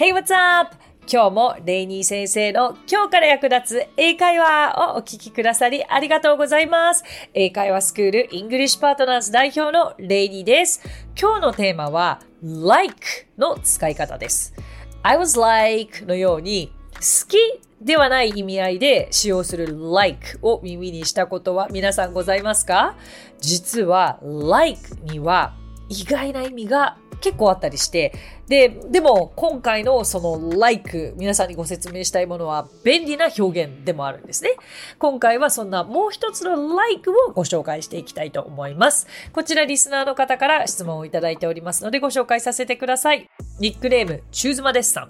[0.00, 0.74] Hey, what's up?
[1.06, 7.04] 今日もレイニー先生の今日から役立つ英会話をお聞きくださりありがとうございます。
[7.34, 10.80] 英会話スクールイングリッシュパートナーズ代表のレイニーです。
[11.20, 12.96] 今日のテーマは like
[13.36, 14.54] の使い方です。
[15.02, 17.36] I was like のように好き
[17.82, 22.96] ではない意味合いで使用する like を耳にしたことは皆さんございますか？
[23.38, 25.52] 実は like には
[25.90, 28.12] 意外な意味が結構あったりして、
[28.48, 34.50] で、でも今回のその like 皆さんにご説明したいものは便利な表現でもあるんですね。
[34.98, 39.06] 今回はそんなもう一つの like をご紹介していきたいと思います。
[39.32, 43.28] こちらリスナーの方から質問をいただいておりますのでご紹介させてください。
[43.58, 45.08] ニックネーム、チューズマデスさん。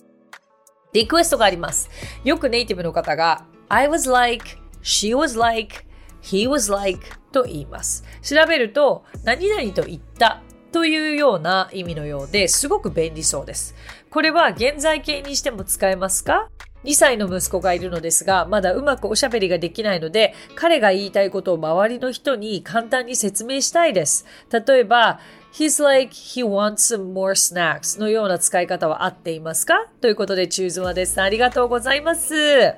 [0.93, 1.89] リクエストがあります。
[2.25, 5.87] よくネイティブの方が I was like, she was like,
[6.23, 7.01] he was like
[7.33, 8.05] と言います。
[8.23, 10.43] 調べると何々と言った
[10.73, 13.75] というような意味のようですごく便利そうです。
[14.11, 16.49] これは現在形にしても使えますか
[16.85, 24.25] ？2歳の息子がいるのですが、まだうまくおしゃべりができないので、彼が言いたいことを周りの人に簡単に説明したいです。
[24.51, 25.21] 例えば、
[25.53, 29.89] He's like he wants some more snacks のような使い方は合っていますか？
[30.01, 31.21] ということで、チューズマです。
[31.21, 32.75] ありがとうございます。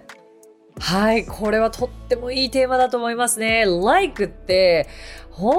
[0.79, 3.67] はい、これはとってもいいテーマだと思いますね。
[3.67, 4.89] like って、
[5.31, 5.59] 本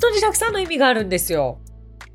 [0.00, 1.58] 当にたくさんの意味があるんですよ。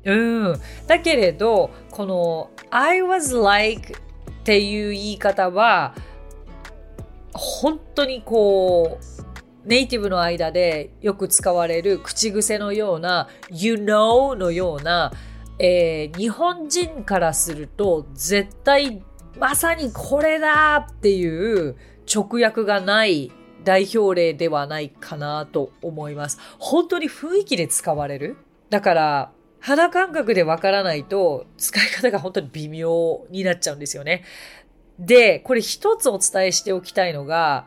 [0.04, 0.14] う
[0.52, 0.60] ん。
[0.86, 5.94] だけれど、この I was like っていう言い方は、
[7.32, 9.16] 本当にこう、
[9.66, 15.12] ネイティブの間でよく使われる口癖のような you know のような、
[15.58, 19.02] えー、日本人からすると絶対
[19.40, 21.76] まさにこれだっていう
[22.12, 23.32] 直訳がない
[23.66, 26.38] 代表例ではないかなと思います。
[26.58, 28.36] 本当に雰囲気で使われる？
[28.70, 34.22] だから、肌感覚でわからないと使い方が本当に微妙になっちゃうんですよね。
[34.98, 37.66] で、これ一つお伝えしておきたいのが、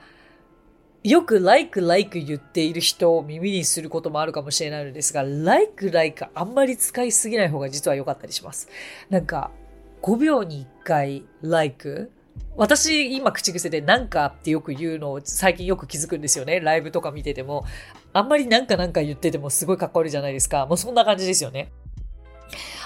[1.04, 8.70] よく like like 言っている人を耳にすることもあるかもしれないのですが、like like あんまり使いすぎない方が実は良かったりします。
[9.10, 9.52] なんか、
[10.02, 12.10] 5秒に1回 like
[12.56, 16.60] 私、今口癖でなんかってよく言うのを最近よく気づくんですよね。
[16.60, 17.66] ライブとか見てても。
[18.12, 20.66] あんまりなんかなんか言っててもすごいかっこ悪いじゃないですか。
[20.66, 21.72] もうそんな感じですよね。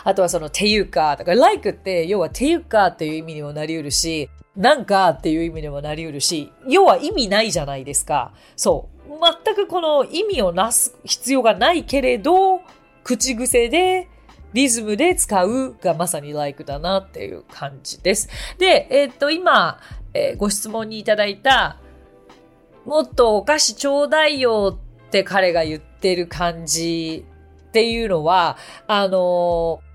[0.03, 8.33] あとはその、ていうか、だから、like って、要は、ていうかっていう意味にもなり得るし、なんかっていう意味にもなり得るし、要は意味ないじゃないですか。
[8.55, 9.13] そう。
[9.45, 12.61] 全くこの意味をなす必要がないけれど、
[13.03, 14.09] 口癖で
[14.53, 18.29] リズムで使うがまさに like だなっていう感じです。
[18.57, 19.79] で、えー、っと、今、
[20.13, 21.77] えー、ご質問にいただいた、
[22.85, 24.77] もっとお菓子ちょうだいよ
[25.07, 27.25] って彼が言ってる感じ
[27.69, 29.93] っていうのは、あのー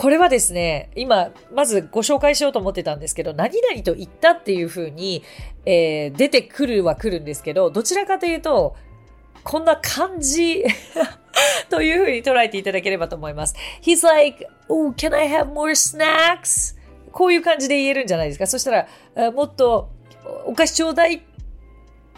[0.00, 5.22] これはですね、今、まずご紹介しようと思ってたんですけど、何々と言ったっていう風に、
[5.66, 8.76] えー、出てくるは来るんですけど、どちらかというと、
[9.44, 10.64] こんな感じ
[11.68, 13.54] というふうに捉えていただければと思います。
[13.82, 16.76] He's like, oh, can I have more snacks?
[17.12, 18.46] こういう感じで言えるんじゃないですか。
[18.46, 18.86] そした
[19.16, 19.90] ら、もっと
[20.46, 21.24] お菓子ちょうだいって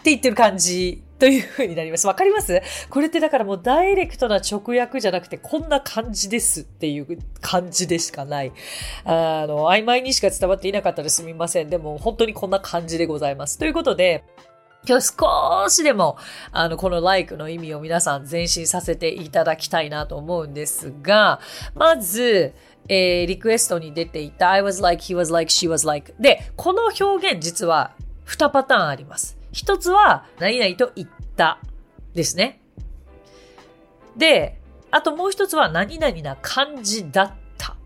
[0.05, 2.05] 言ってる感じという風になります。
[2.05, 2.61] わかります？
[2.89, 8.51] これってだからもうダイレクトな直訳じゃなくてこんな感じですっていう感じでしかない。
[9.05, 11.69] あの、曖昧にしか伝わっていなかったらすみません。
[11.69, 13.57] でも本当にこんな感じでございます。
[13.57, 14.23] ということで、
[14.87, 16.17] 今日少しでも、
[16.51, 21.39] あの、この like の意味を皆さん前進させていただきたいなと思うんですが、
[21.73, 22.53] まず、
[22.89, 27.93] えー、リクエストに出ていた I was like, he was like, she was like で、この表現実は
[28.25, 29.37] 2パターンあります。
[29.53, 31.59] 一つは、何々と言った
[32.13, 32.59] ですね。
[34.17, 34.59] で、
[34.91, 37.77] あともう一つは、何々な感じだった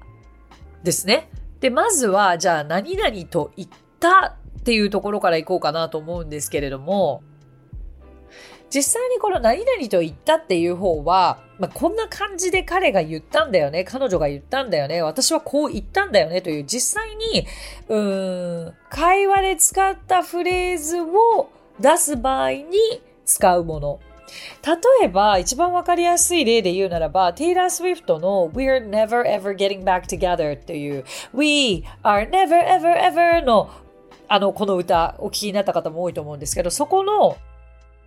[0.83, 1.29] ですね。
[1.59, 3.69] で、まずは、じゃあ、何々と言っ
[3.99, 4.35] た
[4.67, 7.23] っていうところからいこうかなと思うんですけれども、
[8.69, 17.47] 実際にこの何々と言ったっていう方は、まあ、こんな感じで彼が言ったんだよね、彼女が言ったんだよね、私はこう言ったんだよねという実際に、
[17.87, 21.49] うーん、会話で使ったフレーズを
[21.79, 22.65] 出す場合に
[23.23, 23.99] 使うもの。
[24.65, 33.69] 例えば、一番わかりやすい例で言うならば、テイラー・スウィフトの We're never ever getting back together っていう We are never ever ever の
[34.27, 37.37] あの、この歌お聴きになった方も多いと思うんですけど、そこの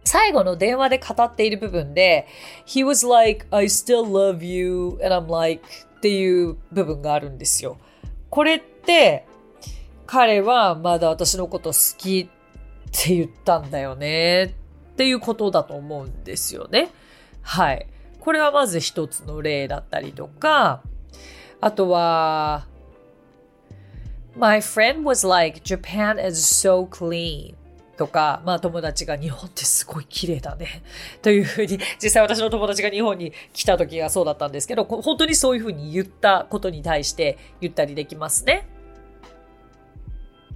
[0.05, 2.26] 最後の電話で語っている部分で、
[2.67, 5.62] He was like, I still love you, and I'm like,
[5.96, 7.78] っていう部分があるんですよ。
[8.31, 9.26] これって、
[10.06, 16.90] 彼はまだ私のこと好きって言ったんだよねっていうことだと思うんですよね。
[17.43, 17.87] はい。
[18.19, 20.82] これはまず一つの例だったりとか、
[21.61, 22.66] あとは、
[24.37, 27.55] My friend was like, Japan is so clean.
[28.00, 30.82] とか、まあ友達が日本ってすごい綺麗だね。
[31.21, 38.67] というふうに、実際私の友達が日本に来た時がそうだったんですけど、本当にそういうふうに言ったことに対して言ったりできますね。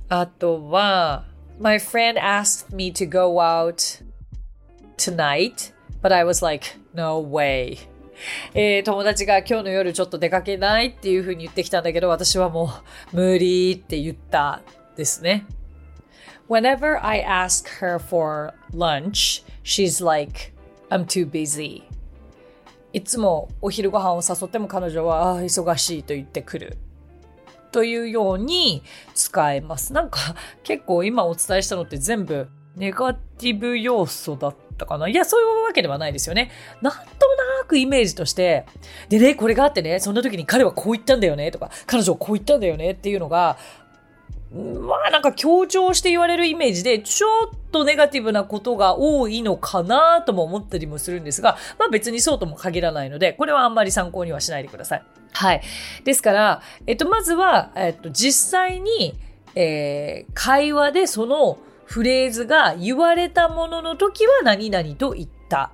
[0.08, 1.26] あとは、
[1.60, 4.02] My friend asked me to go out
[4.96, 7.78] tonight, but I was like, no way.
[8.54, 12.70] えー、友達が今日の夜ちょっと出かけないっていうふうに言ってきたんだけど、私はも
[13.12, 14.62] う無理って言った
[14.96, 15.46] ですね。
[16.48, 20.52] Whenever I ask her for lunch, she's like,
[20.90, 21.82] I'm too busy.
[22.92, 26.78] いつもお昼ご飯を誘っても彼女は、あ忙しいと言ってくる。
[27.72, 28.84] というように
[29.14, 29.92] 使えます。
[29.92, 35.08] なんか結構今お伝えしたのって全部ネガティブ要素だったかな？
[35.08, 36.50] いや、そういうわけではないですよね。
[36.82, 38.66] なんとなくイメージとして、
[39.08, 43.56] でね、これがあってね、そんな時に彼はこう言ったんだよねとか、彼女はこう言ったんだよねっていうのが、
[44.52, 55.02] まあなんか強調して言われるイメージで、ちょっとネガティブなことが多いのかなとも思ったりもするんですが、まあ別にそうとも限らないので、これはあんまり参考にはしないでください。
[55.32, 55.62] はい。
[56.04, 59.14] ですから、えっと、まずは、えっと、実際に、
[59.56, 65.70] えー、会話でそのフレーズが言われたものの時は何々と言った。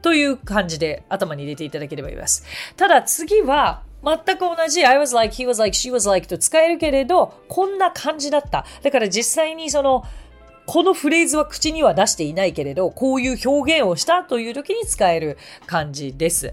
[0.00, 2.44] という感じで頭に入れていただければいいです。
[2.76, 8.64] ただ次は、全く同じ I was like, he was like, she was like と使えるけれど、こんな感じだった。
[8.82, 10.04] だから実際にその、
[10.66, 16.52] このフレーズは口には出していないけれど、こういう表現をしたという時に使える感じです。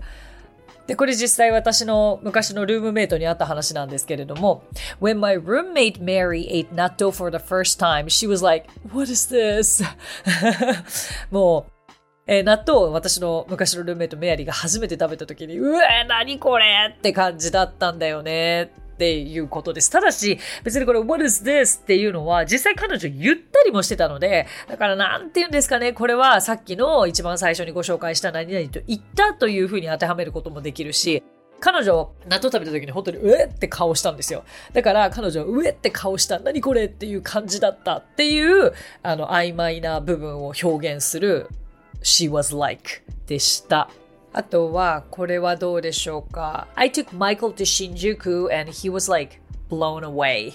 [0.87, 4.63] で、これ実際私の昔のルームメイトにあった話なんですけれども、
[5.01, 9.83] When my roommate Mary ate natto for the first time, she was like, What is this?
[11.31, 11.91] もう、
[12.27, 16.93] えー、納豆を私の昔のルーメイトメアリーが初めて食べた時に、うわ何これ？
[16.95, 19.89] って感じだったんだよねっていうことです。
[19.89, 21.80] ただし、別にこれ What is this?
[21.81, 31.24] っていうのは実際彼女言ったりもしてたので、だからなんて言うんですかね、これはさっきの一番最初にご紹介した何々と言ったというふうに当てはめることもできるし、
[31.59, 34.44] 彼女、納豆食べた時に本当に、うえって顔したんですよ。
[34.74, 36.39] だから彼女、うえって顔した。
[36.39, 41.50] 何これっていう感じだったっていう、あの、曖昧な部分を表現する
[42.03, 43.89] she was like でした。
[44.37, 49.39] あとは、これはどうでしょうか ?I took Michael to Shinjuku and he was like
[49.69, 50.51] blown away.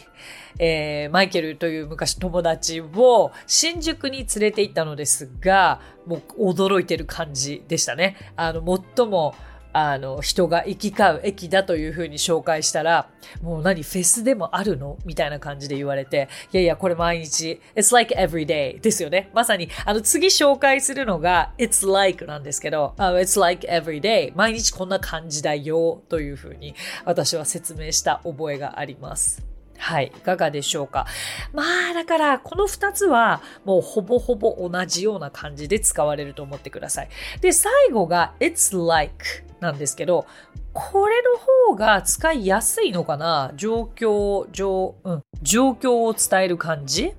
[0.59, 8.17] えー、マイケルという昔友達を新宿に連れて行ったのですが、もう驚いてる感じでしたね。
[8.37, 8.63] あの、
[8.97, 9.35] 最も
[9.73, 13.09] あの、人が行き交う駅だというふうに紹介したら、
[13.43, 14.99] もう何、フェスでもあるの？
[15.05, 19.31] みたいな感じで言われて、いやいや、これ毎日、it's like every day ですよね。
[19.33, 26.75] まさに、あの、次紹介するのが、it's like なんですけど、uh, it's like every day 毎日こんな感じだよ、というふうに、
[27.05, 29.50] 私は説明した覚えがあります。
[29.81, 30.13] はい。
[30.15, 31.07] いかがでしょうか？
[31.55, 37.09] まあ、だから、この二つは、もうほぼほぼ同じような感じで使われると思ってください。
[37.41, 39.25] で、最後が、it's like
[39.59, 40.27] なんですけど、
[40.75, 41.37] これの
[41.71, 43.53] 方が使いやすいのかな？
[43.57, 47.15] 状況、状、うん、状況を伝える感じ？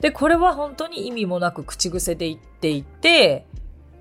[0.00, 3.46] で、これは本当に意味もなく口癖で言っていて、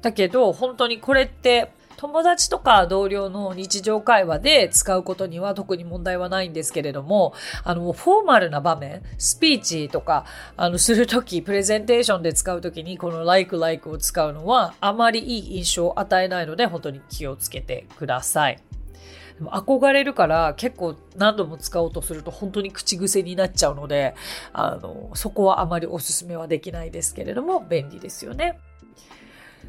[0.01, 7.33] だけど、本当にこれって友達とか同僚の日常会話で使うことには特に問題はないんですけれども、
[7.63, 10.25] あの、フォーマルな場面、スピーチとか、
[10.55, 18.59] あの、するとき、プレゼンテーションで使うときに、この like like を使うのは、あまりいい印象を与えないので、本当に気をつけてください。
[19.39, 24.15] 憧れるから結構何度も使おうとすると本当に口癖になっちゃうので、
[24.53, 28.59] あの、そこはあまりお勧めはできないですけれども、便利ですよね。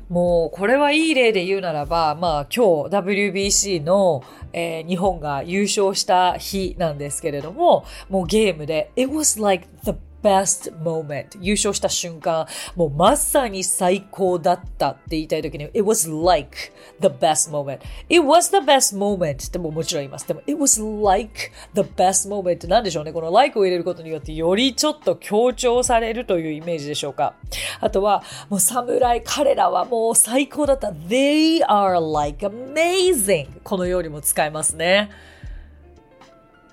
[0.08, 4.22] もう、これはいい例で言うならば、まあ今日 WBC の、
[4.52, 11.38] えー、日本が優勝した日なんですけれども、もうゲームで、It was like the best moment.
[11.40, 17.80] 優勝した瞬間もうまさに最高だったって言いたい時に it was like the best moment.
[18.08, 20.26] It was the best moment ってももちろん言います。
[20.26, 23.12] でも it was like the best moment って何でしょうね。
[23.12, 27.34] この like を入れることによってよりちょっと強調されるというイメージでしょうか。
[27.80, 30.88] あとはもう侍彼らはもう最高だった。
[30.88, 35.10] They are like amazing このようにも使えますね。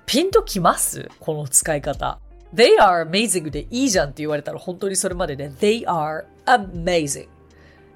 [0.06, 1.08] ピンときます？
[1.20, 2.18] この使い方。
[2.56, 7.28] They are amazing でいいじゃんって言われたら本当にそれまでで、ね、They are amazing.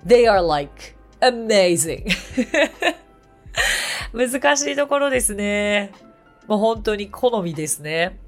[0.06, 2.06] They are like amazing.
[4.12, 5.92] 難しいところですね。
[6.46, 8.18] もう本当に好みですね。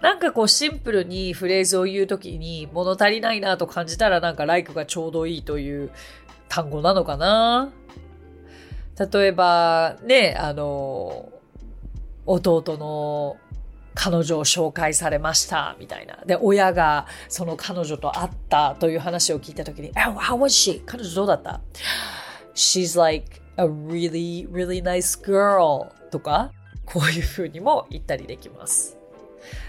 [0.00, 5.90] なんかこうシンプルにフレーズを言うときに物足りないなと感じたらなんか like がちょうどいいという
[6.48, 7.72] 単語なのかな
[8.98, 11.28] 例えばね、あの、
[12.24, 13.36] 弟の
[13.96, 16.18] 彼女を紹介されましたみたいな。
[16.26, 20.84] で、親がその彼女と会ったという話を聞いたときに、How was she?
[20.84, 21.62] 彼女どうだった
[22.54, 26.52] ?She's like a really, really nice girl とか、
[26.84, 28.98] こういう風にも言ったりできます。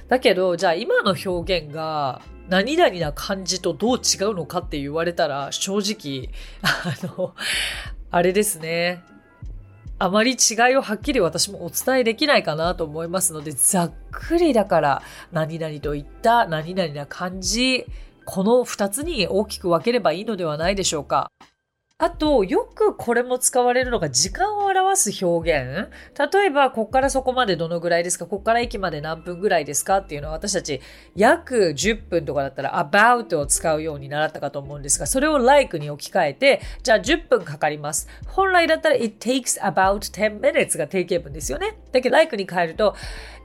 [0.10, 6.30] だけど、じゃあ今の表現が何々な感じとどう違うのかって言われたら、正直、
[6.62, 7.34] あの、
[8.12, 9.04] あれですね。
[10.00, 15.02] あまり違いをはっきり私もお伝えできないかなと思いますので、ざっくりだから、
[15.32, 17.86] 何々といった何々な感じ、
[18.24, 21.32] この二つに大きく分ければいいのではないでしょうか。
[22.00, 25.90] あと、よくこれも使われるのが時間を表す表現？
[26.32, 28.28] 例えば、こっからそこまでどのぐらいですか？
[28.28, 30.80] こっから駅まで何分ぐらいですかっていうのは私たち
[31.16, 38.08] 約10分とかだったら about を使うように習ったかと思うんですが、それを like に置き換えて、じゃあ10分かかります。
[38.28, 41.80] 本来だったら it takes about 10 minutes が定型文ですよね。
[41.92, 42.96] だけど like に変えると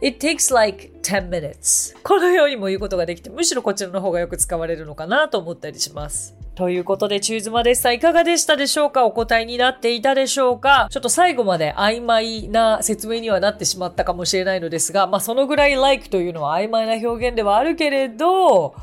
[0.02, 6.41] it takes like 10 minutes このようにも言うことができて、むしろこちらの方がよく使われるのかなと思ったりします。
[6.54, 9.06] ということで、中妻でしたいかがでしたでしょうか？
[9.06, 10.86] お答えになっていたでしょうか？
[10.90, 18.74] ちょっと最後まで曖昧な説明にはなってしまったかもしれないのですが、まあそのぐらい like というのは曖昧な表現ではあるけれど、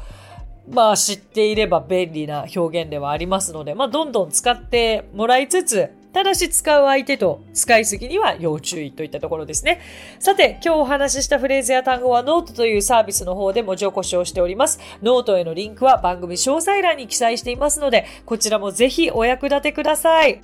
[0.68, 9.80] まあ知っていれば便利な表現ではありますので、まあどんどん使ってもらいつつ、ただし使う相手と使いすぎには要注意といったところですね。
[10.20, 14.80] さて、今日お話ししたフレーズや単語はノートというサービスの方で文字起こしをしております。
[15.04, 20.42] ノートへのリンクは番組詳細欄に記載していますので、こちらもぜひお役立てください。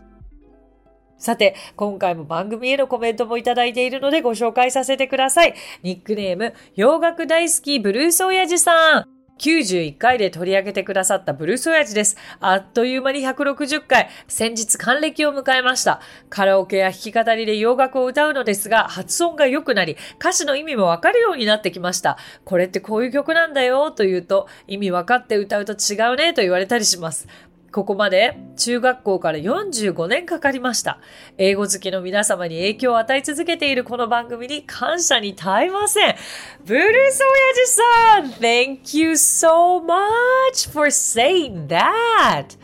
[1.18, 5.56] さて、今回も番組へのコメントもいただいているのでご紹介させてください。
[5.82, 9.15] ニックネーム、洋楽大好きブルース親父さん。
[9.40, 12.18] 91回で取り上げてくださったブルースオヤジです。
[12.40, 16.00] あっという間に160回、先日還暦を迎えました。
[16.30, 22.18] カラオケや弾き語りで洋楽を歌うのですが、発音が良くなり、歌詞の意味もわかるようになってきました。
[22.46, 27.28] これってこういう曲なんだよと言うと、意味わかって歌うと違うねと言われたりします。
[27.76, 31.02] ここまで中学校から45年かかりました。
[31.38, 36.16] 英語好きの皆様に影響を与え続けているこの番組に感謝に耐えません。
[36.64, 37.22] ブルース
[38.14, 42.58] 親父さん !Thank you so much for saying that!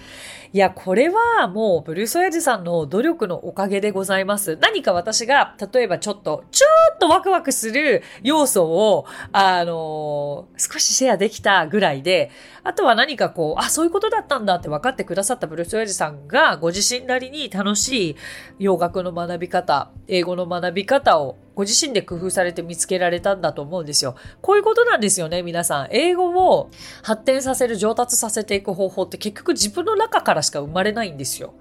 [0.53, 4.58] いや、これはもうブルース親父さんの努力のおかげでございます。
[4.62, 12.31] 何か私が、例えばちょっと、ちょっとワクワクする要素を、あのー、少しシェアできたぐらいで、
[12.65, 18.15] あとは何かこう、あ、そういうことだったんだって分かってくださったブルース親父さんが、ご自身なりに楽しい
[18.60, 24.15] 洋楽の学び方、英語の学び方をご自身で工夫されて見つけられたんだと思うんですよ。
[24.41, 25.89] こういうことなんですよね、皆さん。
[25.91, 26.72] 英語を
[27.03, 31.53] 発展させる、上達させていく方法って結局自分の中からしか生まれないんですよ。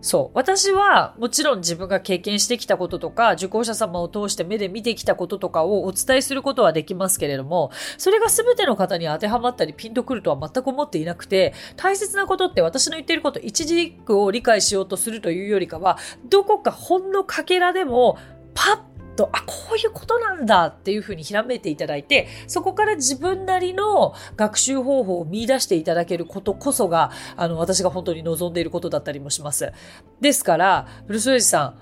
[0.00, 0.36] そう。
[0.36, 15.96] 私はもちろん自分が経験してきたこととか、受講者様を通して目で見てきたこととかをお伝えすることはできますけれども、それが全ての方に当てはまったりピンとくるとは全く思っていなくて、大切なことって私の言っていること一時一句を理解しようとするというよりかは、
[16.28, 18.18] どこかほんのかけらでも
[18.54, 29.72] パッと、あ、こういうことなんだっていうふうにひらめいていただいて、そこから自分なりの学習方法を見出していただけることこそが、あの、私が本当に望んでいることだったりもします。
[30.20, 31.74] ですから、ブルース・ウェイジさん、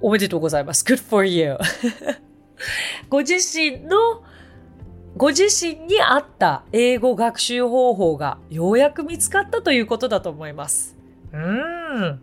[0.00, 0.84] おめでとうございます。
[0.84, 1.56] Good for you!
[3.08, 4.22] ご自身の
[5.16, 10.96] ご自身に合った英語学習方法がようやく見つかったということだと思います。
[11.32, 12.22] うーん。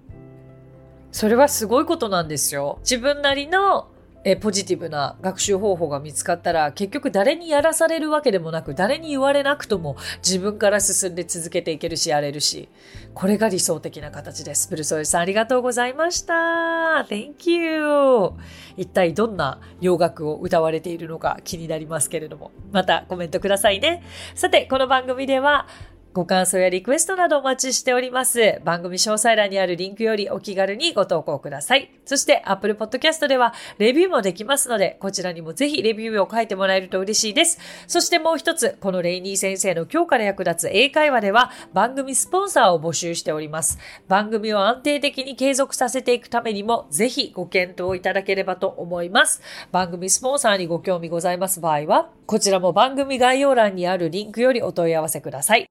[1.11, 2.77] それはすごいことなんですよ。
[2.81, 3.87] 自分なりの
[4.27, 12.67] えポジティブな学習方法が見つかったら、結局誰にやらされるわけでもなく、誰に言われなくとも自分から進んで続けていけるし、やれるし、
[13.13, 14.67] これが理想的な形です。
[14.67, 17.05] ブルソイさん、ありがとうございました。
[17.07, 18.31] Thank you!
[18.77, 24.01] 一体どんな洋楽を歌われているのか気になりますけれども、またコメントくださいね。
[24.33, 25.67] さて、この番組では、
[26.15, 28.61] ご感想やリクエストなどお待ちしております。
[28.63, 31.91] 番組詳細欄にあるリンクよりお気軽にご投稿ください。
[32.05, 37.59] そして Apple Podcast ではレビューもできますので、こちらにもぜひレビューを書いてもらえると嬉しいです。
[37.87, 43.77] そしてもう一つ、このレイニー先生の今日から役立つ英会話では番組スポンサーを募集しております。
[44.07, 49.41] 番組を安定的に継続させていくためにも、ぜひご検討いただければと思います。
[49.73, 55.67] 番組スポンサーにご興味ございます場合は、こちらも番組概要欄にあるリンクよりお問い合わせください。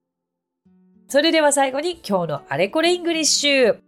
[1.09, 3.84] それでは最後に今日のあれこれイングリッシュ。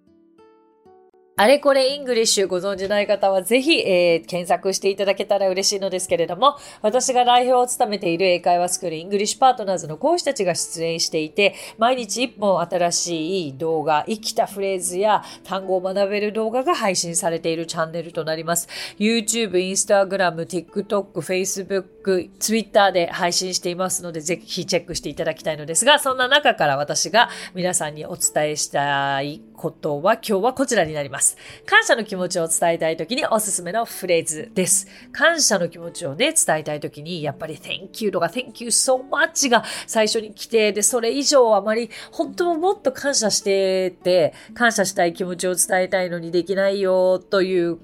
[1.39, 18.67] あれこれイングリッシュご存知ない方はぜひ、えー、検索していただけたら嬉しいのですけれども、私が代表を務めている英会話スクールイングリッシュパートナーズの講師たちが出演していて、毎日一本新しい動画、生きたフレーズや単語を学べる動画が配信されているチャンネルとなります。
[18.99, 31.26] YouTube、Instagram、TikTok、Facebook、Twitter で配信していますので、ぜひチェックしていただきたいのですが、そんな中から私が皆さんにお伝えしたいことは今日はこちらになります。
[31.65, 34.87] 感謝の気持ちを伝えたいときにおすすめのフレーズです。
[35.13, 47.79] 感謝の気持ちをね、伝えたいときに、やっぱり Thank you とか Thank you so much が最初に来て、で、それ以上あまり本当はもっと感謝してて、感謝したい気持ちを伝えたいのにできないよという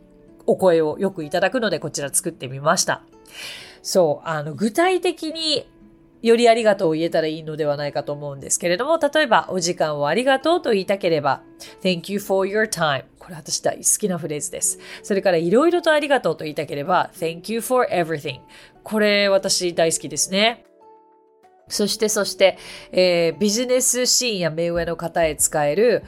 [0.46, 3.02] お声をよくいただくので、こちら作ってみました。
[3.82, 5.66] そう、あの、具体的に
[6.22, 11.42] よりありがとうを言えたらいいのではないかと思うんですけれども、例えば、お時間をありがとうと言いたければ、
[11.82, 13.04] Thank you for your time.
[13.18, 14.78] これ私大好きなフレーズです。
[15.02, 18.40] それから、いろいろとありがとうと言いたければ、Thank you for everything.
[18.84, 20.64] これ私大好きですね。
[21.68, 22.58] そして、そして、
[22.92, 26.04] えー、ビジネスシーンや目上の方へ使える、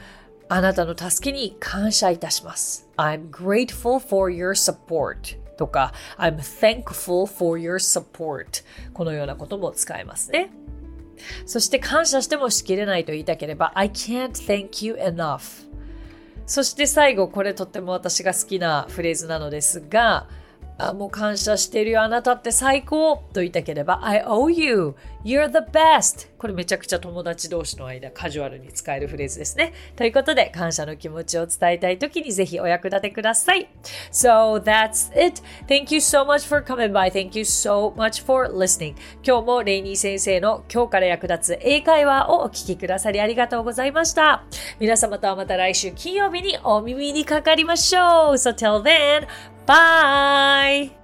[0.48, 2.88] あなたの助けに感謝いたします。
[2.96, 5.43] I'm grateful for your support.
[5.56, 10.50] とか I'm thankful for your support このようなことも使えますね。
[11.46, 15.66] そして感謝してもしきれないと言いたければ I can't thank you enough
[16.46, 20.28] そして最後これとっても私が好きなフレーズなのですが
[20.76, 22.02] あもう感謝してるよ。
[22.02, 24.96] あなたって最高と言いたければ I owe you.
[25.24, 26.28] You're the best.
[26.44, 29.72] これめちゃくちゃ友達同士の間カジュアルに使えるフレーズですね。
[29.96, 33.66] ということで感謝の気持ちを伝えたいときにぜひお役立てください。
[34.12, 35.40] So that's it.
[35.66, 37.10] Thank you so much for coming by.
[37.10, 38.94] Thank you so much for listening.
[39.26, 44.44] 今日もレイニー先生の今日から役立つ英会話をお聞きくださりありがとうございました。
[44.78, 48.34] 皆様とはまた来週金曜日にお耳にかかりましょう。
[48.34, 49.26] So till then,
[49.66, 51.03] Bye!